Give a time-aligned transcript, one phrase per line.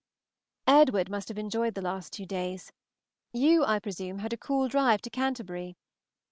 [0.65, 2.71] Edward must have enjoyed the last two days.
[3.33, 5.77] You, I presume, had a cool drive to Canterbury.